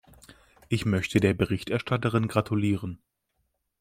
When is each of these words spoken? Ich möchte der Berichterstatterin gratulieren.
Ich 0.67 0.87
möchte 0.87 1.19
der 1.19 1.35
Berichterstatterin 1.35 2.27
gratulieren. 2.27 3.03